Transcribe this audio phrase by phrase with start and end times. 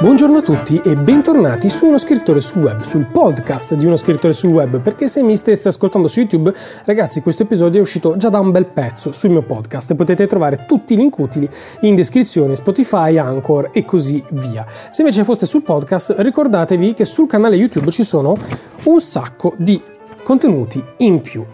[0.00, 4.32] Buongiorno a tutti e bentornati su uno scrittore sul web, sul podcast di uno scrittore
[4.32, 8.28] sul web, perché se mi state ascoltando su YouTube, ragazzi, questo episodio è uscito già
[8.28, 11.50] da un bel pezzo sul mio podcast potete trovare tutti i link utili
[11.80, 14.64] in descrizione, Spotify, Anchor e così via.
[14.88, 18.36] Se invece foste sul podcast, ricordatevi che sul canale YouTube ci sono
[18.84, 19.82] un sacco di
[20.22, 21.44] contenuti in più.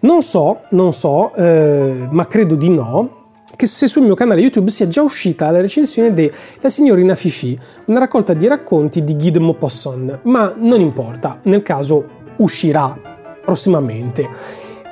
[0.00, 3.21] Non so, non so, eh, ma credo di no,
[3.62, 6.28] che se sul mio canale YouTube sia già uscita la recensione di
[6.62, 11.62] La signorina Fifi, una raccolta di racconti di Guy de Maupassant, ma non importa, nel
[11.62, 12.08] caso
[12.38, 12.98] uscirà
[13.44, 14.28] prossimamente.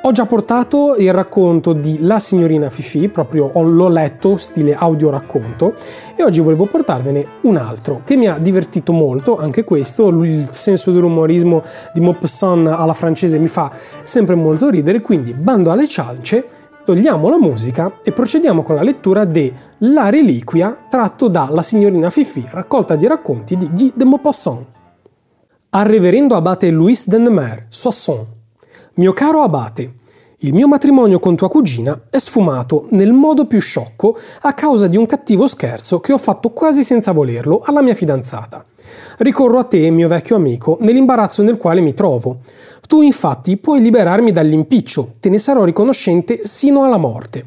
[0.02, 5.74] Ho già portato il racconto di La signorina Fifi, proprio l'ho letto, stile audio racconto,
[6.14, 10.92] e oggi volevo portarvene un altro che mi ha divertito molto, anche questo, il senso
[10.92, 13.68] dell'umorismo di Maupassant alla francese mi fa
[14.02, 16.58] sempre molto ridere, quindi bando alle ciance
[16.90, 22.10] togliamo la musica e procediamo con la lettura de La reliquia tratto da La signorina
[22.10, 24.66] Fifi, raccolta di racconti di Guy de Maupassant.
[25.70, 28.26] Al reverendo abate Louis Dennemer, Soissons.
[28.94, 29.98] Mio caro abate,
[30.38, 34.96] il mio matrimonio con tua cugina è sfumato nel modo più sciocco a causa di
[34.96, 38.64] un cattivo scherzo che ho fatto quasi senza volerlo alla mia fidanzata.
[39.18, 42.38] Ricorro a te, mio vecchio amico, nell'imbarazzo nel quale mi trovo.
[42.90, 47.44] Tu infatti puoi liberarmi dall'impiccio, te ne sarò riconoscente sino alla morte.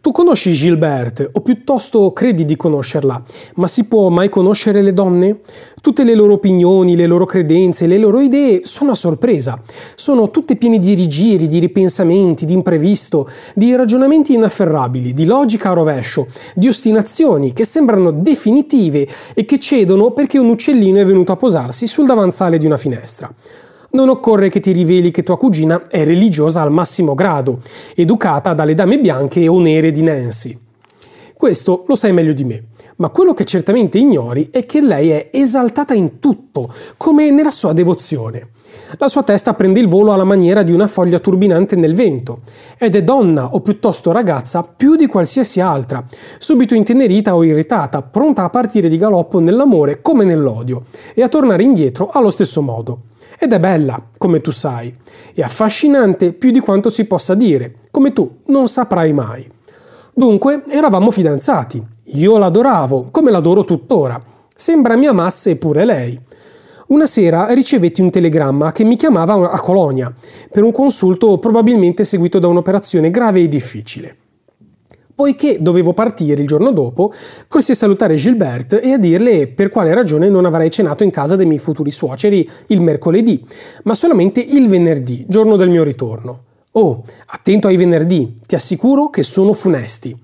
[0.00, 3.22] Tu conosci Gilberte, o piuttosto credi di conoscerla,
[3.56, 5.40] ma si può mai conoscere le donne?
[5.82, 9.60] Tutte le loro opinioni, le loro credenze, le loro idee sono a sorpresa.
[9.94, 15.74] Sono tutte piene di rigiri, di ripensamenti, di imprevisto, di ragionamenti inafferrabili, di logica a
[15.74, 21.36] rovescio, di ostinazioni che sembrano definitive e che cedono perché un uccellino è venuto a
[21.36, 23.30] posarsi sul davanzale di una finestra
[23.96, 27.58] non occorre che ti riveli che tua cugina è religiosa al massimo grado,
[27.96, 30.56] educata dalle dame bianche o nere di Nancy.
[31.36, 35.28] Questo lo sai meglio di me, ma quello che certamente ignori è che lei è
[35.32, 38.50] esaltata in tutto, come nella sua devozione.
[38.98, 42.40] La sua testa prende il volo alla maniera di una foglia turbinante nel vento,
[42.78, 46.04] ed è donna o piuttosto ragazza più di qualsiasi altra,
[46.38, 50.82] subito intenerita o irritata, pronta a partire di galoppo nell'amore come nell'odio,
[51.14, 53.00] e a tornare indietro allo stesso modo.
[53.38, 54.94] Ed è bella, come tu sai,
[55.34, 59.46] e affascinante più di quanto si possa dire, come tu non saprai mai.
[60.14, 61.84] Dunque, eravamo fidanzati.
[62.14, 64.22] Io l'adoravo, come l'adoro tuttora.
[64.54, 66.18] Sembra mi amasse pure lei.
[66.86, 70.14] Una sera ricevetti un telegramma che mi chiamava a Colonia
[70.50, 74.16] per un consulto probabilmente seguito da un'operazione grave e difficile.
[75.16, 77.10] Poiché dovevo partire il giorno dopo,
[77.48, 81.36] corsi a salutare Gilberte e a dirle per quale ragione non avrei cenato in casa
[81.36, 83.42] dei miei futuri suoceri il mercoledì,
[83.84, 86.42] ma solamente il venerdì, giorno del mio ritorno.
[86.72, 90.14] Oh, attento ai venerdì, ti assicuro che sono funesti.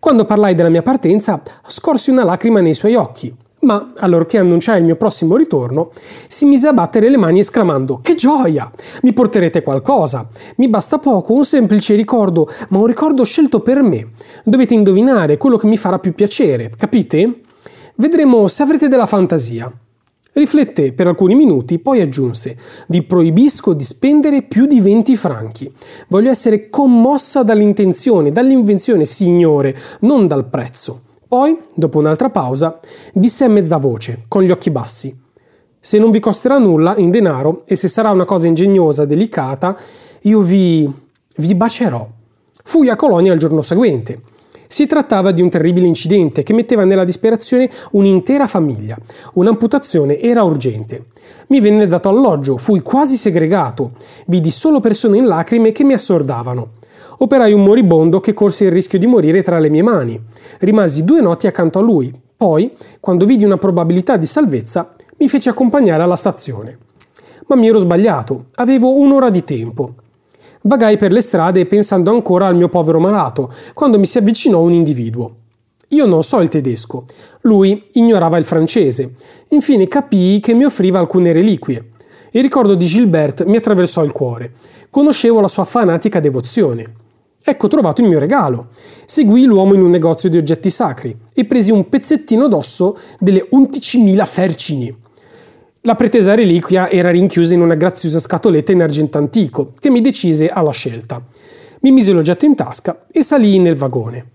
[0.00, 3.32] Quando parlai della mia partenza, scorsi una lacrima nei suoi occhi
[3.64, 5.90] ma allorché annunciai il mio prossimo ritorno,
[6.28, 8.70] si mise a battere le mani esclamando Che gioia!
[9.02, 10.28] Mi porterete qualcosa!
[10.56, 14.10] Mi basta poco, un semplice ricordo, ma un ricordo scelto per me.
[14.44, 17.40] Dovete indovinare quello che mi farà più piacere, capite?
[17.96, 19.72] Vedremo se avrete della fantasia.
[20.32, 22.56] Rifletté per alcuni minuti, poi aggiunse:
[22.88, 25.72] Vi proibisco di spendere più di 20 franchi.
[26.08, 31.02] Voglio essere commossa dall'intenzione, dall'invenzione, signore, non dal prezzo.
[31.34, 32.78] Poi, dopo un'altra pausa,
[33.12, 35.12] disse a mezza voce, con gli occhi bassi:
[35.80, 39.76] Se non vi costerà nulla in denaro e se sarà una cosa ingegnosa, delicata,
[40.20, 40.88] io vi.
[41.38, 42.08] vi bacerò.
[42.62, 44.20] Fui a Colonia il giorno seguente.
[44.68, 48.96] Si trattava di un terribile incidente che metteva nella disperazione un'intera famiglia.
[49.32, 51.06] Un'amputazione era urgente.
[51.48, 53.94] Mi venne dato alloggio, fui quasi segregato.
[54.26, 56.74] Vidi solo persone in lacrime che mi assordavano.
[57.24, 60.22] Operai un moribondo che corse il rischio di morire tra le mie mani.
[60.58, 62.12] Rimasi due notti accanto a lui.
[62.36, 62.70] Poi,
[63.00, 66.76] quando vidi una probabilità di salvezza, mi feci accompagnare alla stazione.
[67.46, 69.94] Ma mi ero sbagliato, avevo un'ora di tempo.
[70.64, 74.72] Vagai per le strade pensando ancora al mio povero malato, quando mi si avvicinò un
[74.72, 75.36] individuo.
[75.88, 77.06] Io non so il tedesco,
[77.42, 79.14] lui ignorava il francese.
[79.48, 81.92] Infine capii che mi offriva alcune reliquie.
[82.32, 84.52] Il ricordo di Gilbert mi attraversò il cuore.
[84.90, 87.02] Conoscevo la sua fanatica devozione.
[87.46, 88.68] Ecco trovato il mio regalo.
[89.04, 94.24] Seguì l'uomo in un negozio di oggetti sacri e presi un pezzettino d'osso delle 11.000
[94.24, 94.96] fercini.
[95.82, 100.48] La pretesa reliquia era rinchiusa in una graziosa scatoletta in argento antico, che mi decise
[100.48, 101.22] alla scelta.
[101.80, 104.26] Mi mise l'oggetto in tasca e salii nel vagone.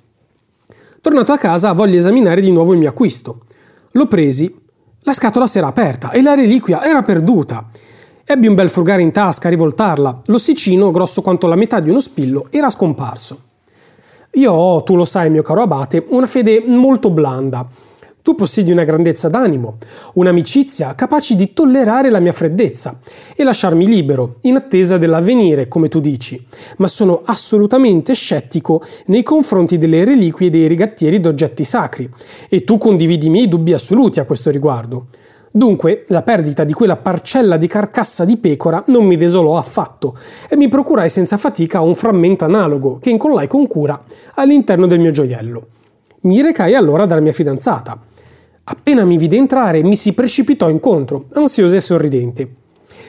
[1.02, 3.46] Tornato a casa voglio esaminare di nuovo il mio acquisto.
[3.94, 4.56] Lo presi,
[5.00, 7.68] la scatola si era aperta e la reliquia era perduta.
[8.32, 10.22] Ebbi un bel frugare in tasca a rivoltarla.
[10.28, 13.40] L'ossicino, grosso quanto la metà di uno spillo, era scomparso.
[14.34, 17.68] Io ho, tu lo sai, mio caro abate, una fede molto blanda.
[18.22, 19.78] Tu possiedi una grandezza d'animo,
[20.14, 23.00] un'amicizia capaci di tollerare la mia freddezza
[23.36, 26.40] e lasciarmi libero, in attesa dell'avvenire, come tu dici,
[26.78, 32.08] ma sono assolutamente scettico nei confronti delle reliquie dei rigattieri d'oggetti sacri,
[32.48, 35.08] e tu condividi i miei dubbi assoluti a questo riguardo.
[35.52, 40.16] Dunque, la perdita di quella parcella di carcassa di pecora non mi desolò affatto
[40.48, 44.00] e mi procurai senza fatica un frammento analogo che incollai con cura
[44.36, 45.68] all'interno del mio gioiello.
[46.22, 48.00] Mi recai allora dalla mia fidanzata.
[48.66, 52.56] Appena mi vide entrare, mi si precipitò incontro, ansiosa e sorridente.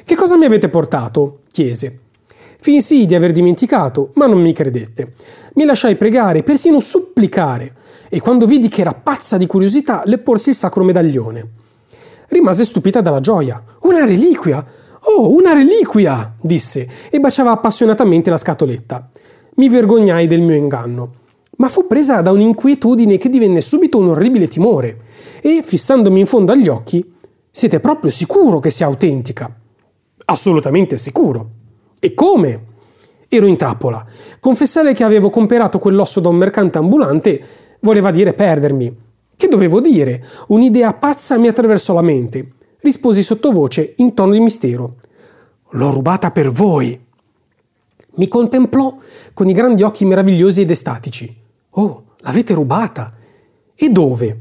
[0.05, 1.41] Che cosa mi avete portato?
[1.51, 2.01] chiese.
[2.59, 5.13] Finsii di aver dimenticato, ma non mi credette.
[5.55, 7.75] Mi lasciai pregare, persino supplicare,
[8.09, 11.49] e quando vidi che era pazza di curiosità, le porsi il sacro medaglione.
[12.31, 13.61] Rimase stupita dalla gioia.
[13.81, 14.65] Una reliquia!
[15.03, 16.33] Oh, una reliquia!
[16.41, 19.11] disse e baciava appassionatamente la scatoletta.
[19.57, 21.15] Mi vergognai del mio inganno,
[21.57, 25.01] ma fu presa da un'inquietudine che divenne subito un orribile timore
[25.41, 27.05] e, fissandomi in fondo agli occhi,
[27.51, 29.53] siete proprio sicuro che sia autentica?
[30.27, 31.51] Assolutamente sicuro.
[31.99, 32.67] E come?
[33.29, 34.07] Ero in trappola.
[34.39, 37.45] Confessare che avevo comperato quell'osso da un mercante ambulante
[37.81, 39.09] voleva dire perdermi
[39.41, 40.23] che dovevo dire?
[40.49, 42.53] Un'idea pazza mi attraversò la mente.
[42.81, 44.97] Risposi sottovoce, in tono di mistero.
[45.71, 47.07] L'ho rubata per voi.
[48.17, 48.99] Mi contemplò
[49.33, 51.35] con i grandi occhi meravigliosi ed estatici.
[51.71, 53.15] Oh, l'avete rubata?
[53.75, 54.41] E dove?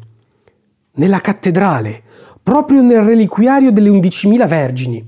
[0.96, 2.04] Nella cattedrale,
[2.44, 5.02] proprio nel reliquiario delle undicimila vergini.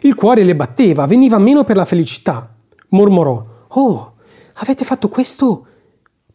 [0.00, 2.56] Il cuore le batteva, veniva meno per la felicità.
[2.88, 4.14] Mormorò: Oh,
[4.54, 5.64] avete fatto questo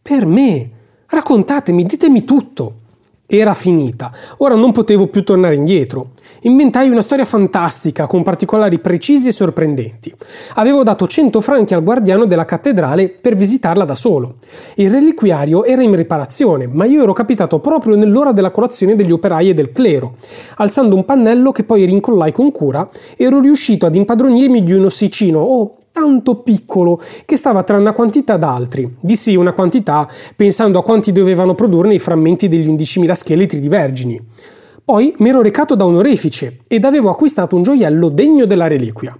[0.00, 0.70] per me.
[1.04, 2.78] Raccontatemi, ditemi tutto.
[3.26, 6.10] Era finita, ora non potevo più tornare indietro.
[6.42, 10.14] Inventai una storia fantastica con particolari precisi e sorprendenti.
[10.56, 14.34] Avevo dato 100 franchi al guardiano della cattedrale per visitarla da solo.
[14.74, 19.48] Il reliquiario era in riparazione, ma io ero capitato proprio nell'ora della colazione degli operai
[19.48, 20.16] e del clero.
[20.56, 22.86] Alzando un pannello che poi rincollai con cura,
[23.16, 28.36] ero riuscito ad impadronirmi di un ossicino o tanto piccolo che stava tra una quantità
[28.36, 28.96] d'altri.
[28.98, 34.20] Dissi una quantità pensando a quanti dovevano produrne i frammenti degli 11.000 scheletri di vergini.
[34.84, 39.16] Poi mi ero recato da un orefice ed avevo acquistato un gioiello degno della reliquia.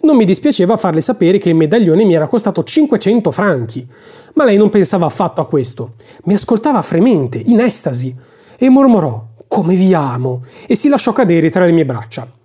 [0.00, 3.86] Non mi dispiaceva farle sapere che il medaglione mi era costato 500 franchi,
[4.32, 5.92] ma lei non pensava affatto a questo.
[6.24, 8.16] Mi ascoltava fremente, in estasi,
[8.56, 10.42] e mormorò: Come vi amo!
[10.66, 12.40] e si lasciò cadere tra le mie braccia.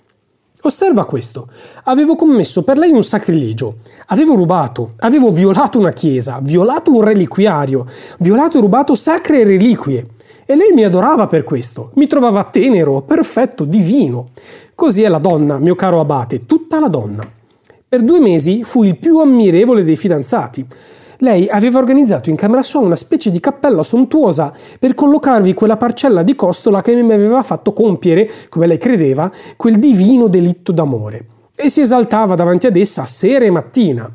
[0.68, 1.48] Osserva questo.
[1.86, 3.78] Avevo commesso per lei un sacrilegio.
[4.08, 7.86] Avevo rubato, avevo violato una chiesa, violato un reliquiario,
[8.19, 10.08] violato e rubato sacre reliquie.
[10.46, 11.92] E lei mi adorava per questo.
[11.94, 14.31] Mi trovava tenero, perfetto, divino.
[14.75, 17.25] Così è la donna, mio caro abate, tutta la donna.
[17.88, 20.66] Per due mesi fui il più ammirevole dei fidanzati.
[21.19, 26.22] Lei aveva organizzato in camera sua una specie di cappella sontuosa per collocarvi quella parcella
[26.22, 31.25] di costola che mi aveva fatto compiere, come lei credeva, quel divino delitto d'amore.
[31.56, 34.08] E si esaltava davanti ad essa sera e mattina.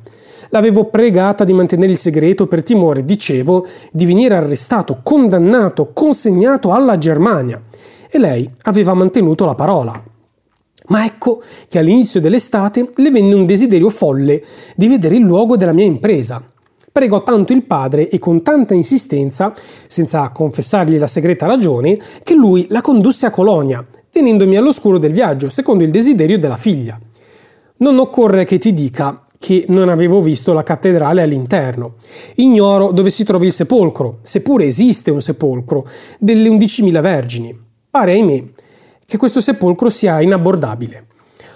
[0.50, 6.98] L'avevo pregata di mantenere il segreto per timore, dicevo, di venire arrestato, condannato, consegnato alla
[6.98, 7.60] Germania.
[8.08, 10.00] E lei aveva mantenuto la parola.
[10.88, 14.44] Ma ecco che all'inizio dell'estate le venne un desiderio folle
[14.76, 16.50] di vedere il luogo della mia impresa
[16.92, 19.52] pregò tanto il padre e con tanta insistenza,
[19.86, 25.48] senza confessargli la segreta ragione, che lui la condusse a Colonia, tenendomi all'oscuro del viaggio,
[25.48, 27.00] secondo il desiderio della figlia.
[27.78, 31.94] Non occorre che ti dica che non avevo visto la cattedrale all'interno.
[32.36, 35.84] Ignoro dove si trovi il sepolcro, seppure esiste un sepolcro,
[36.20, 37.58] delle undicimila vergini.
[37.90, 38.44] Pare, ahimè,
[39.04, 41.06] che questo sepolcro sia inabbordabile.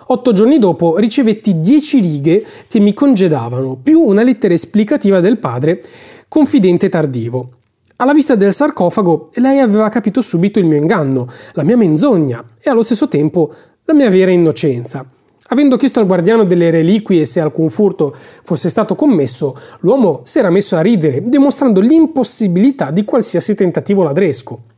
[0.08, 5.82] Otto giorni dopo ricevetti dieci righe che mi congedavano, più una lettera esplicativa del padre,
[6.28, 7.50] confidente tardivo.
[7.96, 12.70] Alla vista del sarcofago, lei aveva capito subito il mio inganno, la mia menzogna e
[12.70, 13.52] allo stesso tempo
[13.84, 15.04] la mia vera innocenza.
[15.48, 20.50] Avendo chiesto al guardiano delle reliquie se alcun furto fosse stato commesso, l'uomo si era
[20.50, 24.74] messo a ridere, dimostrando l'impossibilità di qualsiasi tentativo ladresco.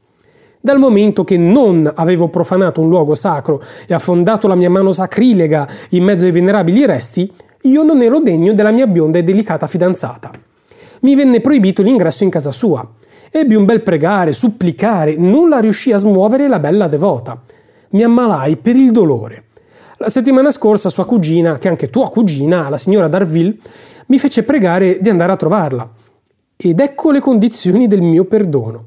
[0.60, 5.68] Dal momento che non avevo profanato un luogo sacro e affondato la mia mano sacrilega
[5.90, 7.30] in mezzo ai venerabili resti,
[7.62, 10.32] io non ero degno della mia bionda e delicata fidanzata.
[11.02, 12.86] Mi venne proibito l'ingresso in casa sua.
[13.30, 17.40] Ebbi un bel pregare, supplicare, nulla riuscì a smuovere la bella devota.
[17.90, 19.44] Mi ammalai per il dolore.
[19.98, 23.56] La settimana scorsa sua cugina, che è anche tua cugina, la signora Darville,
[24.06, 25.88] mi fece pregare di andare a trovarla.
[26.56, 28.86] Ed ecco le condizioni del mio perdono.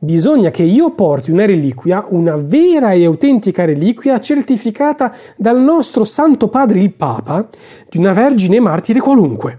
[0.00, 6.46] Bisogna che io porti una reliquia, una vera e autentica reliquia certificata dal nostro Santo
[6.46, 7.48] Padre il Papa,
[7.88, 9.58] di una vergine martire qualunque.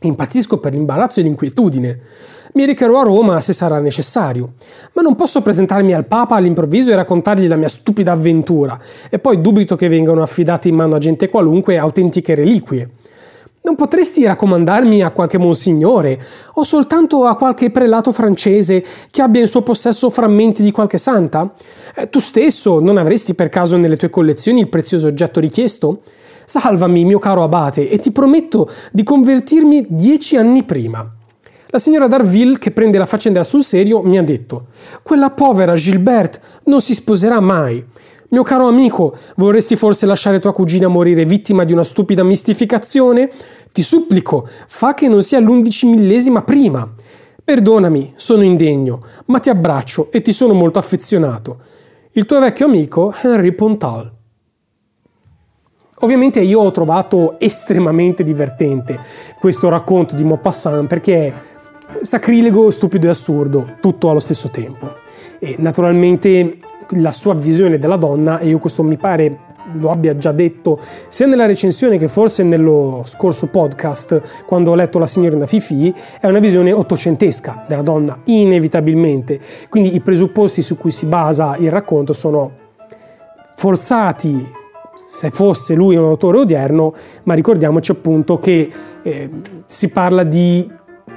[0.00, 2.00] Impazzisco per l'imbarazzo e l'inquietudine.
[2.54, 4.54] Mi recherò a Roma se sarà necessario,
[4.94, 8.76] ma non posso presentarmi al Papa all'improvviso e raccontargli la mia stupida avventura,
[9.08, 12.90] e poi dubito che vengano affidate in mano a gente qualunque autentiche reliquie.
[13.66, 16.20] Non potresti raccomandarmi a qualche monsignore
[16.52, 21.50] o soltanto a qualche prelato francese che abbia in suo possesso frammenti di qualche santa?
[21.94, 26.02] Eh, tu stesso non avresti per caso nelle tue collezioni il prezioso oggetto richiesto?
[26.44, 31.10] Salvami, mio caro abate, e ti prometto di convertirmi dieci anni prima.
[31.68, 34.66] La signora Darville, che prende la faccenda sul serio, mi ha detto:
[35.02, 37.82] Quella povera Gilberte non si sposerà mai.
[38.30, 43.28] Mio caro amico, vorresti forse lasciare tua cugina morire vittima di una stupida mistificazione?
[43.72, 46.90] Ti supplico, fa che non sia l'undici millesima prima.
[47.44, 51.58] Perdonami, sono indegno, ma ti abbraccio e ti sono molto affezionato.
[52.12, 54.12] Il tuo vecchio amico Henry Pontal.
[56.00, 58.98] Ovviamente io ho trovato estremamente divertente
[59.38, 64.96] questo racconto di Maupassant perché è sacrilego, stupido e assurdo, tutto allo stesso tempo.
[65.38, 66.58] E naturalmente
[66.90, 71.26] la sua visione della donna, e io questo mi pare lo abbia già detto sia
[71.26, 76.38] nella recensione che forse nello scorso podcast quando ho letto La signorina Fifi, è una
[76.38, 79.40] visione ottocentesca della donna, inevitabilmente.
[79.68, 82.52] Quindi i presupposti su cui si basa il racconto sono
[83.56, 84.46] forzati
[84.94, 88.70] se fosse lui un autore odierno, ma ricordiamoci appunto che
[89.02, 89.30] eh,
[89.66, 90.70] si parla di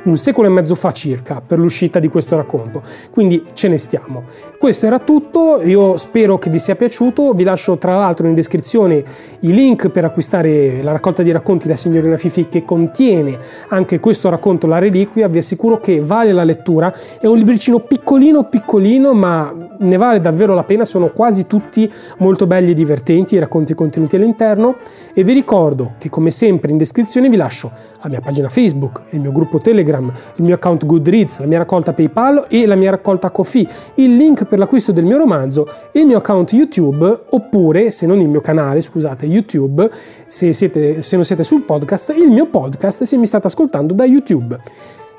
[0.07, 4.23] un secolo e mezzo fa circa per l'uscita di questo racconto, quindi ce ne stiamo.
[4.57, 9.03] Questo era tutto, io spero che vi sia piaciuto, vi lascio tra l'altro in descrizione
[9.41, 13.37] i link per acquistare la raccolta di racconti La signorina Fifi che contiene
[13.69, 18.45] anche questo racconto La Reliquia, vi assicuro che vale la lettura, è un libricino piccolino
[18.45, 23.39] piccolino ma ne vale davvero la pena, sono quasi tutti molto belli e divertenti i
[23.39, 24.77] racconti contenuti all'interno.
[25.13, 27.71] E vi ricordo che come sempre in descrizione vi lascio
[28.01, 31.93] la mia pagina Facebook, il mio gruppo Telegram, il mio account Goodreads, la mia raccolta
[31.93, 36.17] PayPal e la mia raccolta Kofi, il link per l'acquisto del mio romanzo, il mio
[36.17, 39.89] account YouTube oppure, se non il mio canale, scusate, YouTube,
[40.27, 44.05] se, siete, se non siete sul podcast, il mio podcast se mi state ascoltando da
[44.05, 44.59] YouTube.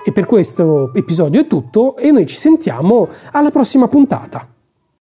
[0.05, 4.58] E per questo episodio è tutto e noi ci sentiamo alla prossima puntata.